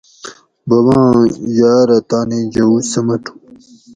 [0.67, 1.09] بوباں
[1.57, 3.31] یاۤرہ تانی جؤو سمٹو